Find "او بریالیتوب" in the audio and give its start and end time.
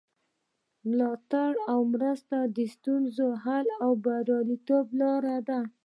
3.83-4.85